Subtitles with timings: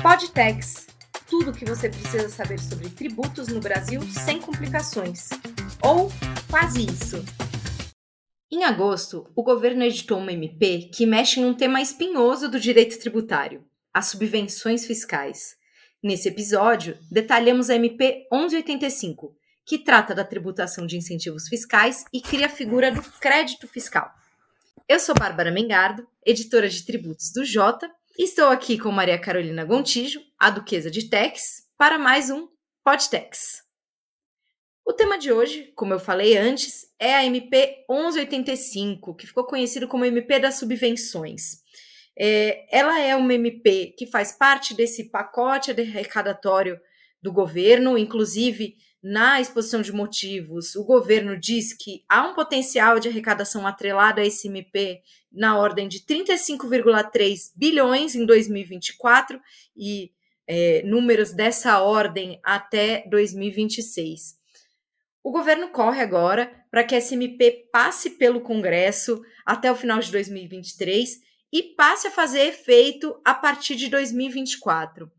[0.00, 0.86] Podtex.
[1.28, 5.28] Tudo o que você precisa saber sobre tributos no Brasil sem complicações.
[5.82, 6.08] Ou
[6.48, 7.24] quase isso.
[8.50, 12.96] Em agosto, o governo editou uma MP que mexe em um tema espinhoso do direito
[13.00, 15.56] tributário: as subvenções fiscais.
[16.00, 19.34] Nesse episódio, detalhamos a MP 1185,
[19.66, 24.08] que trata da tributação de incentivos fiscais e cria a figura do crédito fiscal.
[24.88, 30.20] Eu sou Bárbara Mengardo, editora de tributos do Jota, Estou aqui com Maria Carolina Gontijo,
[30.36, 32.48] a duquesa de Tex, para mais um
[32.82, 33.62] Podtex.
[34.84, 39.86] O tema de hoje, como eu falei antes, é a MP 1185, que ficou conhecido
[39.86, 41.62] como MP das subvenções.
[42.18, 46.76] É, ela é uma MP que faz parte desse pacote arrecadatório
[47.22, 53.08] do governo, inclusive na exposição de motivos, o governo diz que há um potencial de
[53.08, 59.40] arrecadação atrelado a esse MP na ordem de 35,3 bilhões em 2024
[59.76, 60.10] e
[60.48, 64.36] é, números dessa ordem até 2026.
[65.22, 70.10] O governo corre agora para que esse MP passe pelo Congresso até o final de
[70.10, 71.20] 2023
[71.52, 75.10] e passe a fazer efeito a partir de 2024.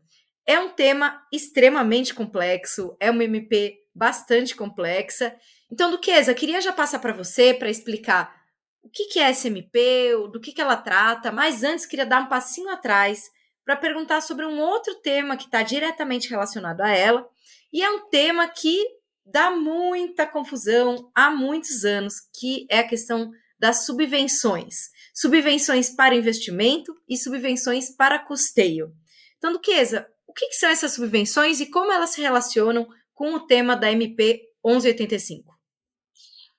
[0.50, 5.32] É um tema extremamente complexo, é uma MP bastante complexa.
[5.70, 8.34] Então, Duquesa, queria já passar para você para explicar
[8.82, 12.28] o que, que é SMP, do que, que ela trata, mas antes queria dar um
[12.28, 13.30] passinho atrás
[13.64, 17.28] para perguntar sobre um outro tema que está diretamente relacionado a ela,
[17.72, 18.84] e é um tema que
[19.24, 24.88] dá muita confusão há muitos anos, que é a questão das subvenções.
[25.14, 28.92] Subvenções para investimento e subvenções para custeio.
[29.38, 30.06] Então, Duquesa,
[30.40, 34.40] que, que são essas subvenções e como elas se relacionam com o tema da MP
[34.64, 35.54] 1185?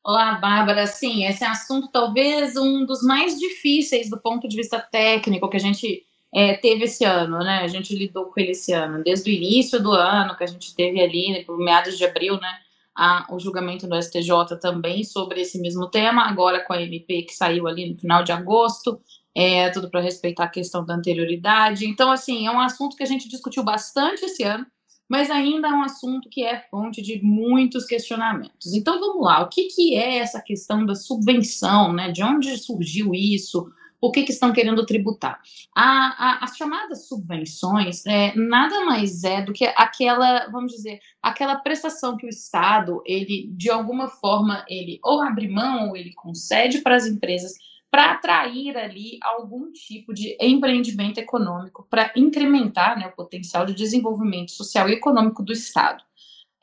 [0.04, 0.86] Olá, Bárbara.
[0.86, 5.60] Sim, esse assunto talvez um dos mais difíceis do ponto de vista técnico que a
[5.60, 7.62] gente é, teve esse ano, né?
[7.64, 10.76] A gente lidou com ele esse ano, desde o início do ano, que a gente
[10.76, 12.60] teve ali, né, por meados de abril, né?
[12.96, 17.34] A, o julgamento do STJ também sobre esse mesmo tema, agora com a MP que
[17.34, 19.02] saiu ali no final de agosto,
[19.36, 21.86] é, tudo para respeitar a questão da anterioridade.
[21.86, 24.66] Então, assim, é um assunto que a gente discutiu bastante esse ano,
[25.10, 28.74] mas ainda é um assunto que é fonte de muitos questionamentos.
[28.74, 32.12] Então, vamos lá, o que, que é essa questão da subvenção, né?
[32.12, 33.70] De onde surgiu isso?
[34.00, 35.40] Por que, que estão querendo tributar?
[35.76, 41.58] A, a, as chamadas subvenções é, nada mais é do que aquela, vamos dizer, aquela
[41.58, 46.80] prestação que o Estado, ele, de alguma forma, ele ou abre mão ou ele concede
[46.80, 47.54] para as empresas
[47.92, 54.52] para atrair ali algum tipo de empreendimento econômico, para incrementar né, o potencial de desenvolvimento
[54.52, 56.02] social e econômico do Estado.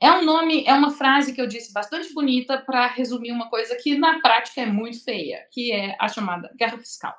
[0.00, 3.76] É um nome, é uma frase que eu disse bastante bonita para resumir uma coisa
[3.76, 7.14] que na prática é muito feia, que é a chamada guerra fiscal.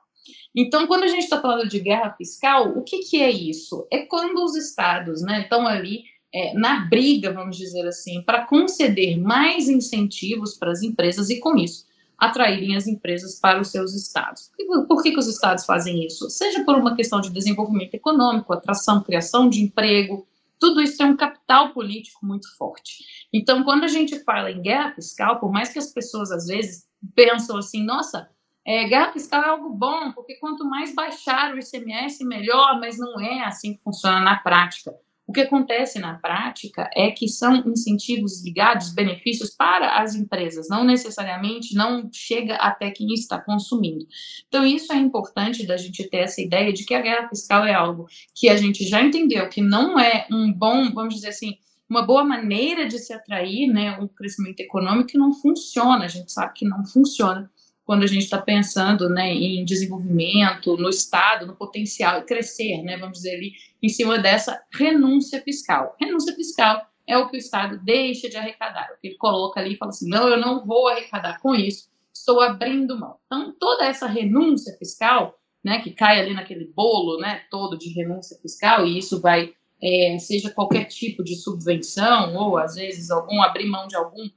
[0.56, 3.88] Então, quando a gente está falando de guerra fiscal, o que, que é isso?
[3.92, 9.20] É quando os estados né, estão ali é, na briga, vamos dizer assim, para conceder
[9.20, 11.86] mais incentivos para as empresas e, com isso,
[12.20, 14.52] atraírem as empresas para os seus estados.
[14.88, 16.30] Por que, que os estados fazem isso?
[16.30, 20.28] Seja por uma questão de desenvolvimento econômico, atração, criação de emprego,
[20.60, 23.28] tudo isso tem um capital político muito forte.
[23.34, 26.86] Então, quando a gente fala em guerra fiscal, por mais que as pessoas às vezes
[27.16, 28.30] pensam assim, nossa,
[28.66, 33.20] é, guerra fiscal é algo bom, porque quanto mais baixar o ICMS, melhor, mas não
[33.20, 34.94] é assim que funciona na prática.
[35.30, 40.84] O que acontece na prática é que são incentivos ligados, benefícios para as empresas, não
[40.84, 44.08] necessariamente não chega até quem está consumindo.
[44.48, 47.76] Então, isso é importante da gente ter essa ideia de que a guerra fiscal é
[47.76, 52.02] algo que a gente já entendeu que não é um bom, vamos dizer assim, uma
[52.02, 56.66] boa maneira de se atrair né, crescimento econômico que não funciona, a gente sabe que
[56.66, 57.52] não funciona
[57.90, 62.96] quando a gente está pensando né, em desenvolvimento, no Estado, no potencial e crescer, né,
[62.98, 65.96] vamos dizer ali, em cima dessa renúncia fiscal.
[66.00, 69.74] Renúncia fiscal é o que o Estado deixa de arrecadar, o que ele coloca ali
[69.74, 73.16] e fala assim, não, eu não vou arrecadar com isso, estou abrindo mão.
[73.26, 78.38] Então, toda essa renúncia fiscal, né, que cai ali naquele bolo né, todo de renúncia
[78.40, 79.52] fiscal, e isso vai,
[79.82, 84.30] é, seja qualquer tipo de subvenção, ou às vezes algum abrir mão de algum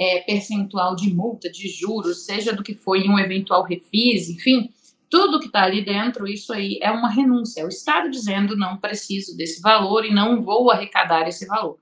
[0.00, 4.72] é, percentual de multa, de juros, seja do que foi em um eventual refis, enfim,
[5.10, 7.60] tudo que está ali dentro, isso aí é uma renúncia.
[7.60, 11.78] É o Estado dizendo não preciso desse valor e não vou arrecadar esse valor.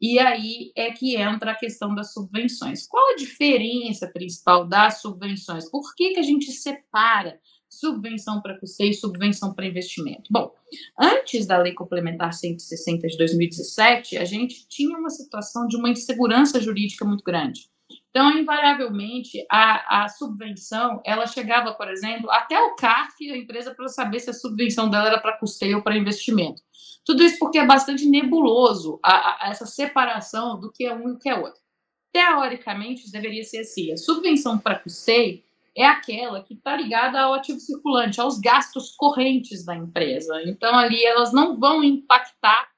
[0.00, 2.86] E aí é que entra a questão das subvenções.
[2.86, 5.68] Qual a diferença principal das subvenções?
[5.68, 10.24] Por que, que a gente separa subvenção para custeio subvenção para investimento.
[10.30, 10.54] Bom,
[10.98, 16.60] antes da Lei Complementar 160 de 2017, a gente tinha uma situação de uma insegurança
[16.60, 17.68] jurídica muito grande.
[18.10, 23.88] Então, invariavelmente, a, a subvenção, ela chegava, por exemplo, até o CARF, a empresa, para
[23.88, 26.62] saber se a subvenção dela era para custeio ou para investimento.
[27.04, 31.12] Tudo isso porque é bastante nebuloso a, a, essa separação do que é um e
[31.12, 31.60] o que é outro.
[32.10, 35.42] Teoricamente, deveria ser assim: a subvenção para custeio
[35.76, 40.42] é aquela que está ligada ao ativo circulante, aos gastos correntes da empresa.
[40.46, 42.68] Então, ali elas não vão impactar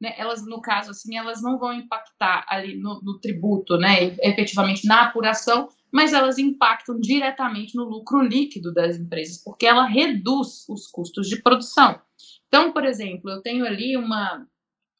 [0.00, 4.86] né, elas, no caso, assim, elas não vão impactar ali no, no, tributo, né, efetivamente
[4.86, 10.86] na apuração, mas elas impactam diretamente no lucro líquido das empresas, porque ela reduz os
[10.86, 12.00] custos de produção.
[12.46, 14.46] Então, por exemplo, eu tenho ali uma,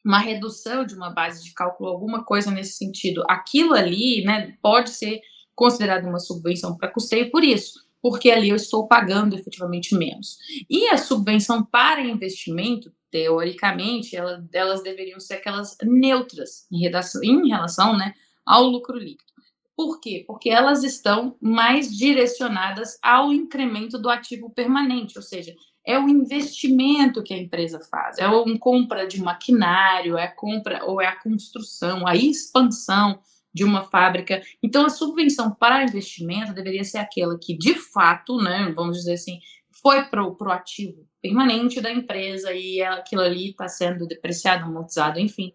[0.04, 3.22] uma redução de uma base de cálculo, alguma coisa nesse sentido.
[3.28, 5.20] Aquilo ali, né, pode ser
[5.58, 10.38] considerado uma subvenção para custeio por isso, porque ali eu estou pagando efetivamente menos.
[10.70, 17.48] E a subvenção para investimento teoricamente, ela, elas deveriam ser aquelas neutras em, redação, em
[17.48, 18.14] relação né,
[18.46, 19.32] ao lucro líquido.
[19.76, 20.22] Por quê?
[20.28, 27.22] Porque elas estão mais direcionadas ao incremento do ativo permanente, ou seja, é o investimento
[27.22, 31.16] que a empresa faz, é a compra de maquinário, é a compra ou é a
[31.16, 33.18] construção, a expansão
[33.52, 34.42] de uma fábrica.
[34.62, 39.40] Então, a subvenção para investimento deveria ser aquela que, de fato, né, vamos dizer assim,
[39.82, 45.52] foi para o ativo permanente da empresa e aquilo ali está sendo depreciado, amortizado, enfim.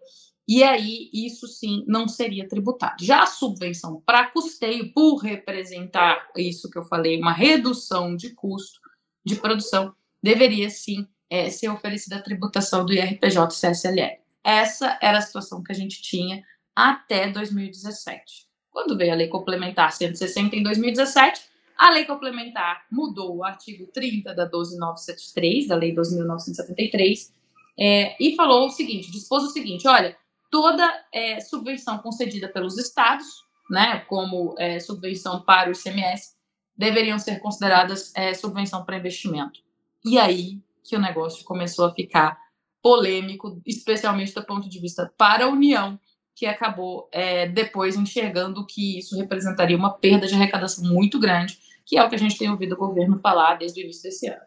[0.48, 3.04] E aí, isso sim não seria tributado.
[3.04, 8.82] Já a subvenção para custeio, por representar isso que eu falei, uma redução de custo
[9.26, 14.24] de produção, deveria sim é, ser oferecida a tributação do IRPJ e CSLL.
[14.44, 16.44] Essa era a situação que a gente tinha
[16.76, 18.48] até 2017.
[18.72, 21.42] Quando veio a lei complementar 160 em 2017,
[21.78, 27.32] a lei complementar mudou o artigo 30 da 12973, da lei 2.973,
[27.78, 30.16] é, e falou o seguinte, dispôs o seguinte, olha,
[30.52, 36.36] toda é, subvenção concedida pelos estados, né, como é, subvenção para o ICMS,
[36.78, 39.62] deveriam ser consideradas é, subvenção para investimento.
[40.06, 42.38] E aí que o negócio começou a ficar
[42.82, 45.98] polêmico, especialmente do ponto de vista para a União,
[46.36, 51.98] que acabou é, depois enxergando que isso representaria uma perda de arrecadação muito grande, que
[51.98, 54.42] é o que a gente tem ouvido o governo falar desde o início desse ano.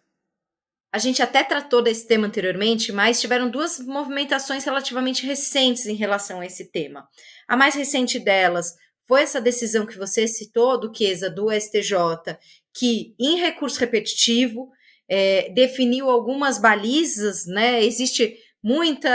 [0.93, 6.41] A gente até tratou desse tema anteriormente, mas tiveram duas movimentações relativamente recentes em relação
[6.41, 7.06] a esse tema.
[7.47, 8.75] A mais recente delas
[9.06, 12.38] foi essa decisão que você citou, do Quesa, do STJ,
[12.75, 14.71] que, em recurso repetitivo,
[15.09, 17.85] é, definiu algumas balizas, né?
[17.85, 19.09] Existe muita.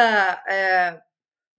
[0.48, 1.00] É,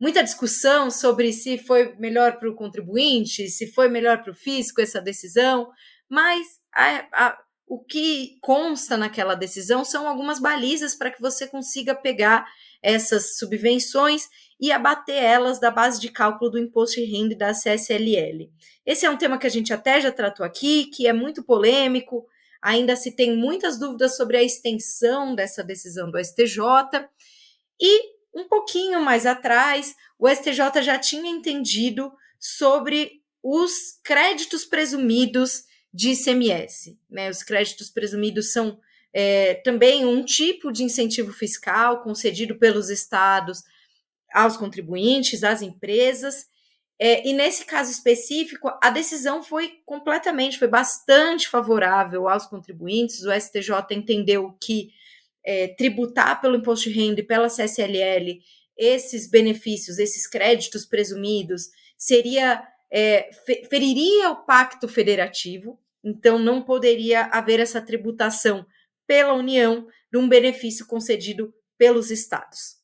[0.03, 4.81] muita discussão sobre se foi melhor para o contribuinte, se foi melhor para o fisco
[4.81, 5.71] essa decisão,
[6.09, 6.45] mas
[6.75, 7.39] a, a,
[7.69, 12.45] o que consta naquela decisão são algumas balizas para que você consiga pegar
[12.83, 14.29] essas subvenções
[14.61, 18.51] e abater elas da base de cálculo do imposto de renda e da CSLL.
[18.85, 22.27] Esse é um tema que a gente até já tratou aqui, que é muito polêmico,
[22.61, 26.59] ainda se tem muitas dúvidas sobre a extensão dessa decisão do STJ,
[27.81, 36.13] e um pouquinho mais atrás, o STJ já tinha entendido sobre os créditos presumidos de
[36.13, 36.99] ICMS.
[37.11, 37.29] Né?
[37.29, 38.79] Os créditos presumidos são
[39.13, 43.63] é, também um tipo de incentivo fiscal concedido pelos estados
[44.33, 46.47] aos contribuintes, às empresas.
[46.99, 53.25] É, e nesse caso específico, a decisão foi completamente, foi bastante favorável aos contribuintes.
[53.25, 54.93] O STJ entendeu que
[55.45, 58.41] é, tributar pelo imposto de renda e pela CSLL
[58.77, 63.31] esses benefícios, esses créditos presumidos, seria é,
[63.69, 68.67] feriria o pacto federativo, então não poderia haver essa tributação
[69.07, 72.77] pela União de um benefício concedido pelos estados.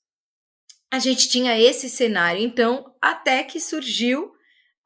[0.90, 4.32] A gente tinha esse cenário, então, até que surgiu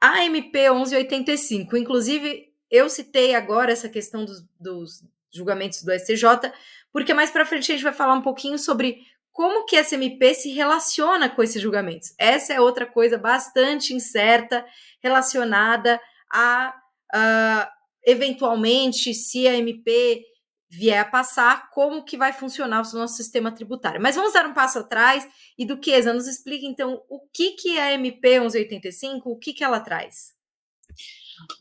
[0.00, 1.76] a MP 1185.
[1.76, 6.52] Inclusive, eu citei agora essa questão dos, dos julgamentos do STJ,
[6.92, 8.98] porque mais para frente a gente vai falar um pouquinho sobre
[9.32, 12.14] como que essa MP se relaciona com esses julgamentos.
[12.18, 14.64] Essa é outra coisa bastante incerta
[15.02, 15.98] relacionada
[16.30, 16.74] a,
[17.14, 17.70] uh,
[18.04, 20.22] eventualmente, se a MP
[20.70, 24.00] vier a passar, como que vai funcionar o nosso sistema tributário.
[24.00, 25.78] Mas vamos dar um passo atrás e do
[26.14, 30.32] nos explica então o que, que é a MP 1185, o que, que ela traz.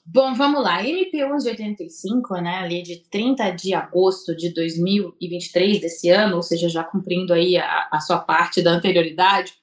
[0.06, 0.84] Bom, vamos lá.
[0.86, 6.84] MP 1185, né, ali de 30 de agosto de 2023 desse ano, ou seja, já
[6.84, 9.54] cumprindo aí a, a sua parte da anterioridade,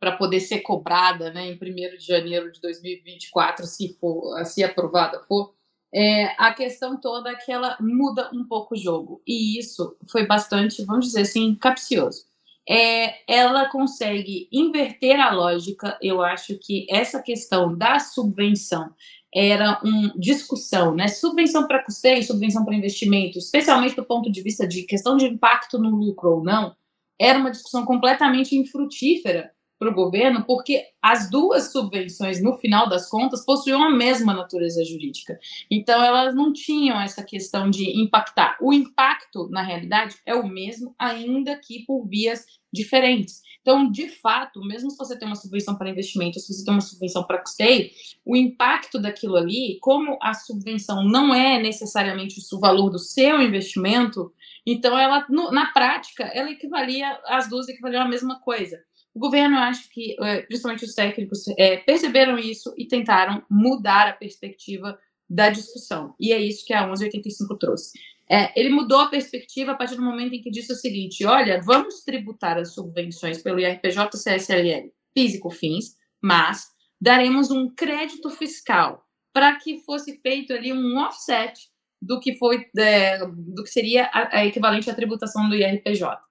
[0.00, 5.20] para poder ser cobrada, né, em 1 de janeiro de 2024, se for, se aprovada
[5.24, 5.52] for,
[5.92, 9.22] é, a questão toda é que ela muda um pouco o jogo.
[9.26, 12.26] E isso foi bastante, vamos dizer assim, capcioso.
[12.68, 15.98] É, ela consegue inverter a lógica.
[16.02, 18.94] Eu acho que essa questão da subvenção
[19.34, 21.08] era uma discussão, né?
[21.08, 25.78] Subvenção para custeio, subvenção para investimento, especialmente do ponto de vista de questão de impacto
[25.78, 26.74] no lucro ou não,
[27.20, 33.08] era uma discussão completamente infrutífera para o governo, porque as duas subvenções, no final das
[33.08, 35.38] contas, possuíam a mesma natureza jurídica.
[35.70, 38.56] Então, elas não tinham essa questão de impactar.
[38.60, 43.40] O impacto, na realidade, é o mesmo, ainda que por vias diferentes.
[43.60, 46.80] Então, de fato, mesmo se você tem uma subvenção para investimento, se você tem uma
[46.80, 47.90] subvenção para custeio,
[48.24, 54.32] o impacto daquilo ali, como a subvenção não é necessariamente o valor do seu investimento,
[54.66, 58.82] então ela, no, na prática, ela equivalia, as duas equivaliam à mesma coisa.
[59.18, 64.06] O governo, eu acho que, é, principalmente os técnicos, é, perceberam isso e tentaram mudar
[64.06, 64.96] a perspectiva
[65.28, 66.14] da discussão.
[66.20, 67.98] E é isso que a 1185 trouxe.
[68.30, 71.60] É, ele mudou a perspectiva a partir do momento em que disse o seguinte: olha,
[71.60, 76.68] vamos tributar as subvenções pelo IRPJ, CSLL, físico fins, mas
[77.00, 81.58] daremos um crédito fiscal para que fosse feito ali um offset
[82.00, 86.27] do que foi é, do que seria a, a equivalente à tributação do IRPJ.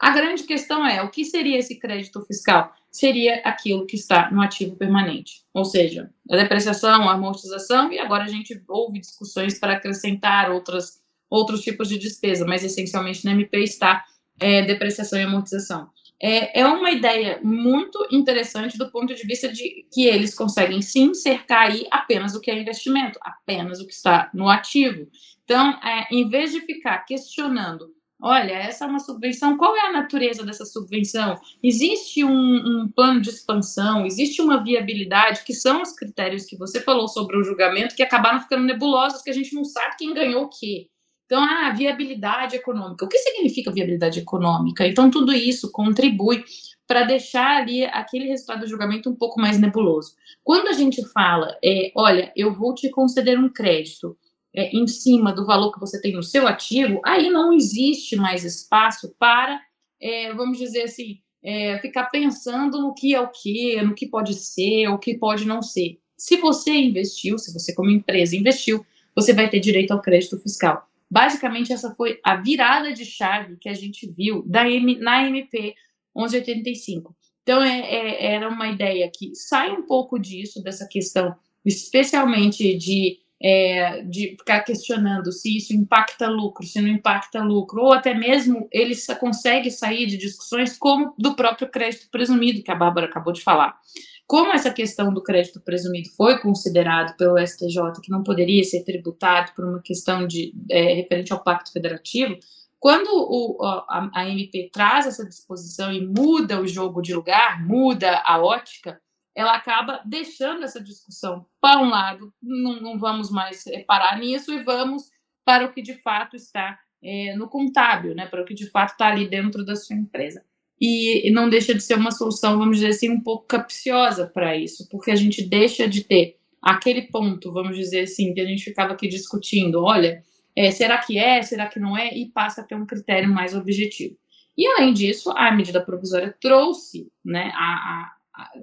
[0.00, 2.74] A grande questão é: o que seria esse crédito fiscal?
[2.90, 8.24] Seria aquilo que está no ativo permanente, ou seja, a depreciação, a amortização, e agora
[8.24, 13.62] a gente ouve discussões para acrescentar outras, outros tipos de despesa, mas essencialmente no MP
[13.62, 14.04] está
[14.40, 15.90] é, depreciação e amortização.
[16.22, 21.14] É, é uma ideia muito interessante do ponto de vista de que eles conseguem sim
[21.14, 25.06] cercar aí apenas o que é investimento, apenas o que está no ativo.
[25.44, 29.56] Então, é, em vez de ficar questionando Olha, essa é uma subvenção.
[29.56, 31.40] Qual é a natureza dessa subvenção?
[31.62, 34.04] Existe um, um, plano de expansão?
[34.04, 35.42] Existe uma viabilidade?
[35.42, 39.30] Que são os critérios que você falou sobre o julgamento que acabaram ficando nebulosos, que
[39.30, 40.88] a gente não sabe quem ganhou o quê.
[41.24, 43.04] Então, ah, viabilidade econômica.
[43.04, 44.86] O que significa viabilidade econômica?
[44.86, 46.44] Então, tudo isso contribui
[46.86, 50.16] para deixar ali aquele resultado do julgamento um pouco mais nebuloso.
[50.42, 54.18] Quando a gente fala, é, olha, eu vou te conceder um crédito
[54.54, 58.44] é, em cima do valor que você tem no seu ativo, aí não existe mais
[58.44, 59.60] espaço para,
[60.00, 64.34] é, vamos dizer assim, é, ficar pensando no que é o que, no que pode
[64.34, 65.98] ser, o que pode não ser.
[66.16, 70.86] Se você investiu, se você como empresa investiu, você vai ter direito ao crédito fiscal.
[71.10, 75.74] Basicamente, essa foi a virada de chave que a gente viu da M, na MP
[76.14, 77.16] 1185.
[77.42, 83.18] Então, é, é, era uma ideia que sai um pouco disso, dessa questão, especialmente de
[83.42, 88.68] é, de ficar questionando se isso impacta lucro, se não impacta lucro, ou até mesmo
[88.70, 93.42] ele consegue sair de discussões como do próprio crédito presumido, que a Bárbara acabou de
[93.42, 93.78] falar.
[94.26, 99.52] Como essa questão do crédito presumido foi considerado pelo STJ que não poderia ser tributado
[99.56, 102.38] por uma questão de é, referente ao Pacto Federativo,
[102.78, 108.22] quando o, a, a MP traz essa disposição e muda o jogo de lugar, muda
[108.24, 109.00] a ótica,
[109.40, 114.62] ela acaba deixando essa discussão para um lado, não, não vamos mais parar nisso e
[114.62, 115.10] vamos
[115.44, 118.90] para o que de fato está é, no contábil, né, para o que de fato
[118.90, 120.44] está ali dentro da sua empresa.
[120.78, 124.56] E, e não deixa de ser uma solução, vamos dizer assim, um pouco capciosa para
[124.56, 128.64] isso, porque a gente deixa de ter aquele ponto, vamos dizer assim, que a gente
[128.64, 130.22] ficava aqui discutindo, olha,
[130.54, 133.54] é, será que é, será que não é, e passa a ter um critério mais
[133.54, 134.16] objetivo.
[134.56, 138.12] E além disso, a medida provisória trouxe né, a,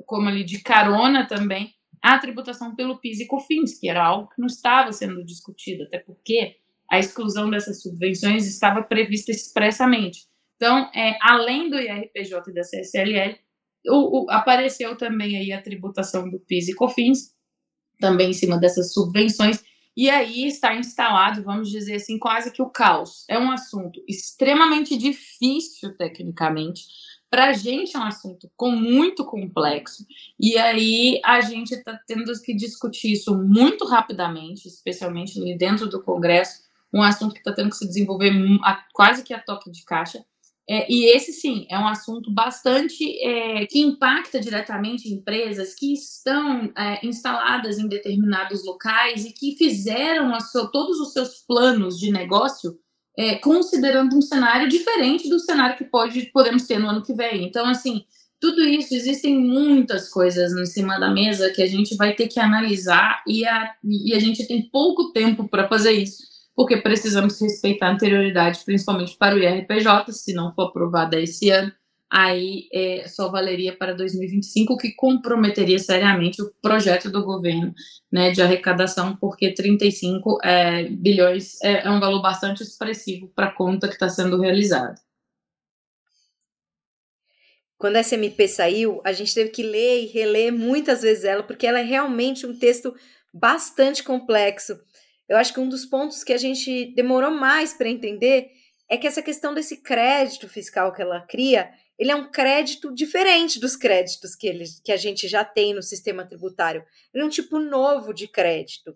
[0.06, 4.40] como ali de carona também, a tributação pelo PIS e COFINS, que era algo que
[4.40, 6.56] não estava sendo discutido, até porque
[6.90, 10.26] a exclusão dessas subvenções estava prevista expressamente.
[10.56, 13.38] Então, é, além do IRPJ e da CSLL,
[13.88, 17.36] o, o, apareceu também aí a tributação do PIS e COFINS,
[18.00, 19.64] também em cima dessas subvenções,
[19.96, 23.26] e aí está instalado, vamos dizer assim, quase que o caos.
[23.28, 26.84] É um assunto extremamente difícil tecnicamente,
[27.30, 30.06] para a gente é um assunto com, muito complexo,
[30.40, 36.62] e aí a gente está tendo que discutir isso muito rapidamente, especialmente dentro do Congresso,
[36.94, 38.32] um assunto que está tendo que se desenvolver
[38.64, 40.24] a, quase que a toque de caixa.
[40.70, 46.74] É, e esse sim é um assunto bastante é, que impacta diretamente empresas que estão
[46.78, 52.78] é, instaladas em determinados locais e que fizeram seu, todos os seus planos de negócio
[53.18, 57.46] é, considerando um cenário diferente do cenário que pode podemos ter no ano que vem.
[57.46, 58.06] Então, assim,
[58.40, 62.40] tudo isso, existem muitas coisas em cima da mesa que a gente vai ter que
[62.40, 66.24] analisar e a, e a gente tem pouco tempo para fazer isso,
[66.56, 71.72] porque precisamos respeitar a anterioridade, principalmente para o IRPJ, se não for aprovada esse ano
[72.10, 77.74] aí é, só valeria para 2025, o que comprometeria seriamente o projeto do governo
[78.12, 83.54] né, de arrecadação, porque 35 é, bilhões é, é um valor bastante expressivo para a
[83.54, 84.96] conta que está sendo realizada.
[87.78, 91.68] Quando a SMP saiu, a gente teve que ler e reler muitas vezes ela, porque
[91.68, 92.96] ela é realmente um texto
[93.32, 94.80] bastante complexo.
[95.30, 98.50] Eu acho que um dos pontos que a gente demorou mais para entender
[98.90, 103.60] é que essa questão desse crédito fiscal que ela cria, ele é um crédito diferente
[103.60, 106.84] dos créditos que, ele, que a gente já tem no sistema tributário.
[107.14, 108.96] Ele é um tipo novo de crédito.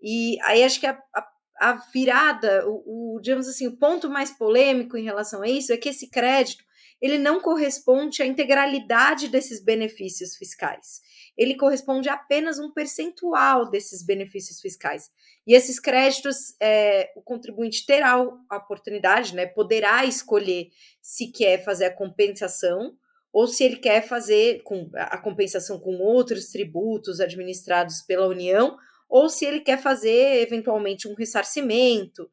[0.00, 1.28] E aí acho que a, a,
[1.60, 5.76] a virada, o, o, digamos assim, o ponto mais polêmico em relação a isso é
[5.76, 6.62] que esse crédito
[7.02, 11.00] ele não corresponde à integralidade desses benefícios fiscais.
[11.36, 15.10] Ele corresponde a apenas um percentual desses benefícios fiscais.
[15.44, 18.12] E esses créditos, é, o contribuinte terá
[18.48, 20.68] a oportunidade, né, poderá escolher
[21.02, 22.96] se quer fazer a compensação
[23.32, 28.76] ou se ele quer fazer com, a compensação com outros tributos administrados pela União,
[29.08, 32.30] ou se ele quer fazer eventualmente um ressarcimento.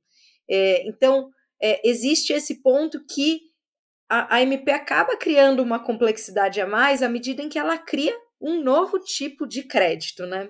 [0.50, 1.30] É, então,
[1.62, 3.49] é, existe esse ponto que
[4.10, 8.64] a, MP acaba criando uma complexidade a mais à medida em que ela cria um
[8.64, 10.50] novo tipo de crédito, né?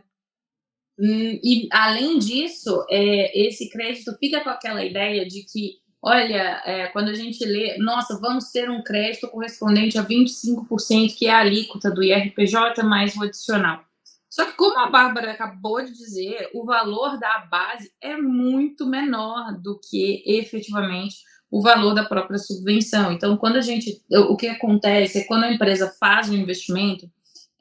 [0.98, 6.88] Hum, e além disso, é, esse crédito fica com aquela ideia de que, olha, é,
[6.88, 11.39] quando a gente lê, nossa, vamos ter um crédito correspondente a 25%, que é a
[11.39, 13.84] alíquota do IRPJ mais o adicional.
[14.30, 19.58] Só que, como a Bárbara acabou de dizer, o valor da base é muito menor
[19.60, 21.18] do que efetivamente
[21.51, 23.12] o valor da própria subvenção.
[23.12, 27.10] Então, quando a gente, o que acontece é quando a empresa faz um investimento,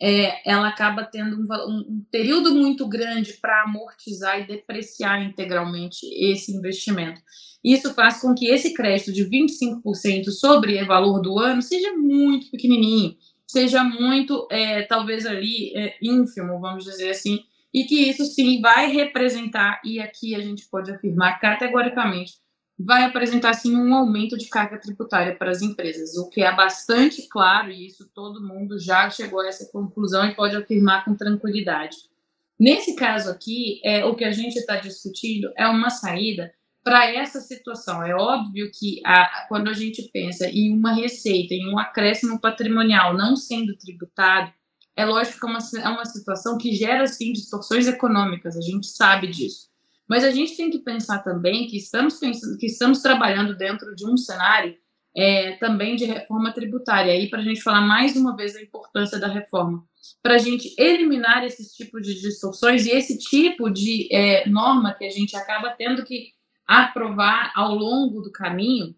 [0.01, 6.53] é, ela acaba tendo um, um período muito grande para amortizar e depreciar integralmente esse
[6.53, 7.21] investimento.
[7.65, 12.51] Isso faz com que esse crédito de 25% sobre o valor do ano seja muito
[12.51, 13.17] pequenininho,
[13.47, 17.41] seja muito, é, talvez ali, é, ínfimo, vamos dizer assim,
[17.75, 22.35] e que isso sim vai representar, e aqui a gente pode afirmar categoricamente,
[22.79, 27.29] vai apresentar sim um aumento de carga tributária para as empresas, o que é bastante
[27.29, 31.97] claro e isso todo mundo já chegou a essa conclusão e pode afirmar com tranquilidade.
[32.59, 37.41] Nesse caso aqui, é, o que a gente está discutindo é uma saída para essa
[37.41, 38.03] situação.
[38.03, 43.17] É óbvio que a, quando a gente pensa em uma receita, em um acréscimo patrimonial
[43.17, 44.53] não sendo tributado,
[44.97, 48.87] é lógico que é uma, é uma situação que gera, sim, distorções econômicas, a gente
[48.87, 49.69] sabe disso.
[50.09, 54.07] Mas a gente tem que pensar também que estamos pensando, que estamos trabalhando dentro de
[54.07, 54.75] um cenário
[55.17, 57.13] é, também de reforma tributária.
[57.13, 59.85] Aí para a gente falar mais uma vez da importância da reforma,
[60.23, 65.05] para a gente eliminar esses tipos de distorções e esse tipo de é, norma que
[65.05, 66.33] a gente acaba tendo que
[66.67, 68.95] aprovar ao longo do caminho,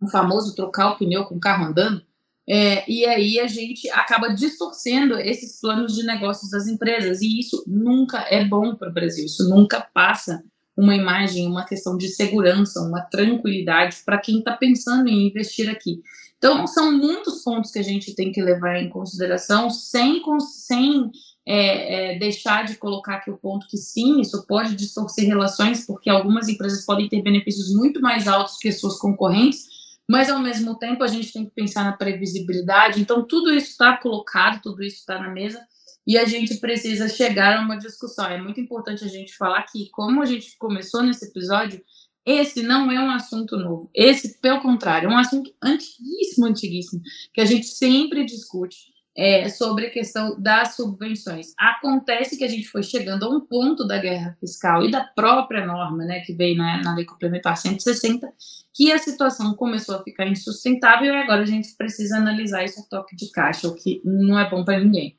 [0.00, 2.02] o famoso trocar o pneu com o carro andando.
[2.48, 7.62] É, e aí a gente acaba distorcendo esses planos de negócios das empresas, e isso
[7.66, 10.42] nunca é bom para o Brasil, isso nunca passa
[10.76, 16.02] uma imagem, uma questão de segurança, uma tranquilidade para quem está pensando em investir aqui.
[16.38, 21.08] Então, são muitos pontos que a gente tem que levar em consideração, sem, sem
[21.46, 26.10] é, é, deixar de colocar aqui o ponto que sim, isso pode distorcer relações, porque
[26.10, 31.02] algumas empresas podem ter benefícios muito mais altos que suas concorrentes, mas ao mesmo tempo
[31.02, 33.00] a gente tem que pensar na previsibilidade.
[33.00, 35.60] Então, tudo isso está colocado, tudo isso está na mesa
[36.06, 38.26] e a gente precisa chegar a uma discussão.
[38.26, 41.82] É muito importante a gente falar que, como a gente começou nesse episódio,
[42.24, 43.90] esse não é um assunto novo.
[43.94, 49.86] Esse, pelo contrário, é um assunto antiguíssimo, antiguíssimo, que a gente sempre discute é, sobre
[49.86, 51.52] a questão das subvenções.
[51.58, 55.66] Acontece que a gente foi chegando a um ponto da guerra fiscal e da própria
[55.66, 58.32] norma, né, que veio na, na Lei Complementar 160,
[58.72, 63.14] que a situação começou a ficar insustentável e agora a gente precisa analisar a toque
[63.14, 65.16] de caixa, o que não é bom para ninguém.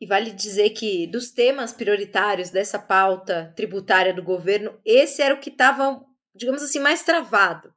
[0.00, 5.40] E vale dizer que dos temas prioritários dessa pauta tributária do governo, esse era o
[5.40, 6.00] que estava,
[6.34, 7.72] digamos assim, mais travado.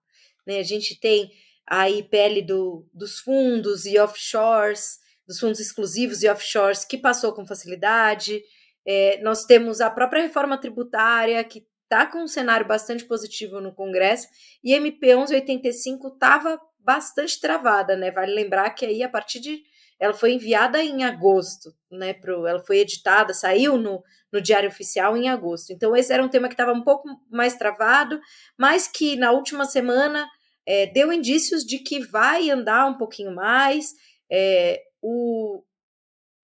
[0.46, 0.60] Né?
[0.60, 1.32] A gente tem
[1.68, 7.46] a IPL do, dos fundos e offshores, dos fundos exclusivos e offshores, que passou com
[7.46, 8.42] facilidade.
[8.86, 13.74] É, nós temos a própria reforma tributária, que está com um cenário bastante positivo no
[13.74, 14.28] Congresso,
[14.64, 18.12] e MP 1185 estava bastante travada, né?
[18.12, 19.62] Vale lembrar que aí, a partir de.
[20.00, 22.14] Ela foi enviada em agosto, né?
[22.14, 24.02] Pro, ela foi editada, saiu no,
[24.34, 25.72] no Diário Oficial em agosto.
[25.72, 28.20] Então, esse era um tema que estava um pouco mais travado,
[28.58, 30.28] mas que na última semana
[30.66, 33.94] é, deu indícios de que vai andar um pouquinho mais.
[34.32, 35.64] É, o,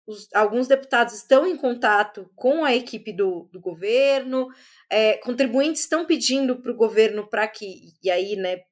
[0.06, 4.48] os, alguns deputados estão em contato com a equipe do, do governo,
[4.90, 8.62] é, contribuintes estão pedindo para o governo para que, e aí, né,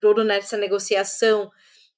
[0.00, 1.50] todo nessa negociação,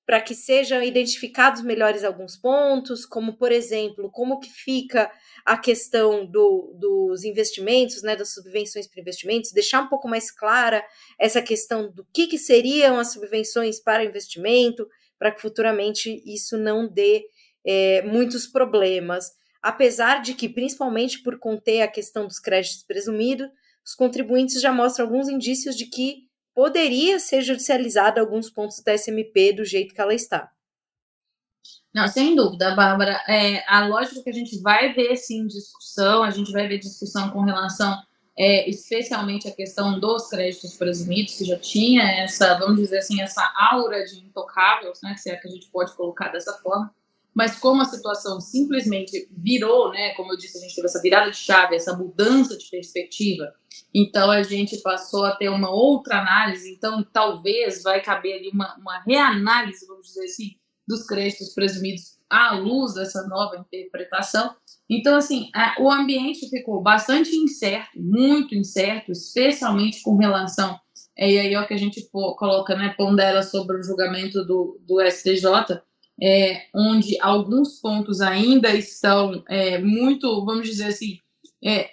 [0.06, 5.10] para que sejam identificados melhores alguns pontos, como, por exemplo, como que fica
[5.44, 10.84] a questão do, dos investimentos, né, das subvenções para investimentos, deixar um pouco mais clara
[11.18, 14.86] essa questão do que, que seriam as subvenções para investimento,
[15.18, 17.24] para que futuramente isso não dê
[17.64, 19.32] é, muitos problemas.
[19.62, 23.48] apesar de que, principalmente por conter a questão dos créditos presumidos,
[23.82, 29.54] os contribuintes já mostram alguns indícios de que poderia ser judicializado alguns pontos da SMP
[29.54, 30.50] do jeito que ela está.
[31.94, 33.22] Não, sem dúvida, Bárbara.
[33.28, 37.30] É, a lógica que a gente vai ver sim discussão, a gente vai ver discussão
[37.30, 37.96] com relação
[38.36, 43.52] é, especialmente a questão dos créditos presumidos, que já tinha essa, vamos dizer assim, essa
[43.56, 46.92] aura de intocáveis, né, se é que a gente pode colocar dessa forma,
[47.32, 51.30] mas como a situação simplesmente virou, né, como eu disse, a gente teve essa virada
[51.30, 53.52] de chave, essa mudança de perspectiva,
[53.92, 58.76] então a gente passou a ter uma outra análise, então talvez vai caber ali uma,
[58.76, 64.54] uma reanálise, vamos dizer assim, dos créditos presumidos à luz dessa nova interpretação,
[64.88, 70.78] então, assim, a, o ambiente ficou bastante incerto, muito incerto, especialmente com relação.
[71.16, 74.44] É, e aí é o que a gente pô, coloca, né, pondera sobre o julgamento
[74.44, 75.80] do, do STJ,
[76.22, 81.18] é, onde alguns pontos ainda estão é, muito, vamos dizer assim,
[81.64, 81.88] é,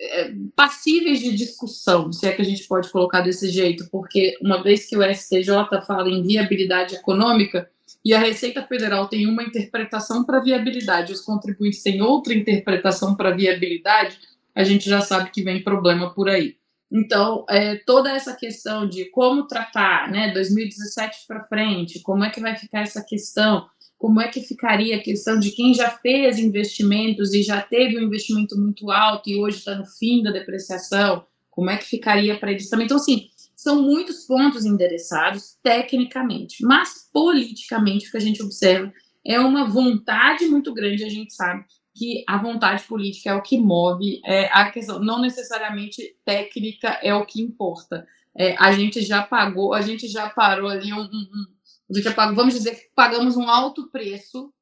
[0.00, 4.62] é, passíveis de discussão, se é que a gente pode colocar desse jeito, porque uma
[4.62, 5.46] vez que o STJ
[5.86, 7.70] fala em viabilidade econômica,
[8.04, 13.30] e a Receita Federal tem uma interpretação para viabilidade, os contribuintes têm outra interpretação para
[13.30, 14.18] viabilidade,
[14.54, 16.56] a gente já sabe que vem problema por aí.
[16.90, 22.40] Então, é, toda essa questão de como tratar, né, 2017 para frente, como é que
[22.40, 27.32] vai ficar essa questão, como é que ficaria a questão de quem já fez investimentos
[27.32, 31.70] e já teve um investimento muito alto e hoje está no fim da depreciação, como
[31.70, 32.84] é que ficaria para eles também.
[32.84, 33.28] Então, assim,
[33.62, 38.92] são muitos pontos endereçados tecnicamente, mas politicamente o que a gente observa
[39.24, 43.58] é uma vontade muito grande, a gente sabe que a vontade política é o que
[43.58, 48.06] move é, a questão, não necessariamente técnica é o que importa.
[48.36, 51.46] É, a gente já pagou, a gente já parou ali um, um, um
[51.90, 54.52] a gente já pagou, vamos dizer que pagamos um alto preço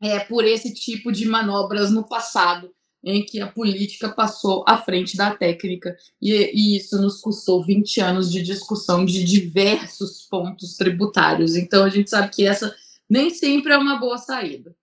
[0.00, 5.16] é, por esse tipo de manobras no passado em que a política passou à frente
[5.16, 11.56] da técnica, e, e, isso nos custou 20 anos de discussão de diversos pontos tributários.
[11.56, 12.74] Então, a gente sabe que essa
[13.08, 14.74] nem sempre é uma boa saída.